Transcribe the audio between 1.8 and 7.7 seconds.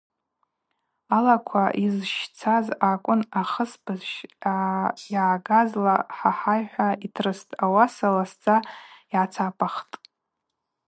йызщцаз акӏвын– ахысбыжь ъагӏагазла хӏахӏай– хӏва йтрыстӏ,